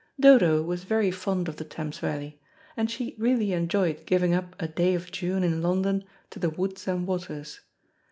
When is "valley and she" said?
1.99-3.13